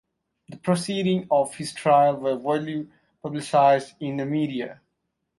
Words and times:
The 0.49 0.57
proceedings 0.57 1.27
of 1.29 1.53
his 1.53 1.73
trial 1.73 2.15
were 2.15 2.35
widely 2.35 2.89
publicised 3.23 3.93
in 3.99 4.17
the 4.17 4.25
media. 4.25 4.81